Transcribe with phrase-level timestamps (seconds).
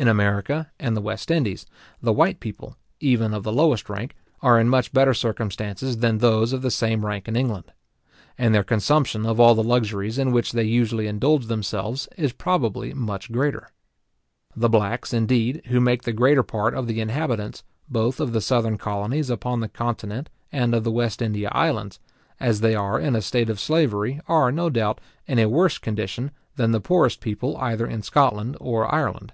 [0.00, 1.66] In America and the West Indies,
[2.00, 6.52] the white people, even of the lowest rank, are in much better circumstances than those
[6.52, 7.72] of the same rank in England;
[8.38, 12.94] and their consumption of all the luxuries in which they usually indulge themselves, is probably
[12.94, 13.70] much greater.
[14.54, 18.78] The blacks, indeed, who make the greater part of the inhabitants, both of the southern
[18.78, 21.98] colonies upon the continent and of the West India islands,
[22.38, 26.30] as they are in a state of slavery, are, no doubt, in a worse condition
[26.54, 29.32] than the poorest people either in Scotland or Ireland.